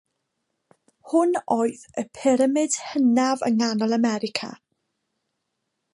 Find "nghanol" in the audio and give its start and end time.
3.61-3.97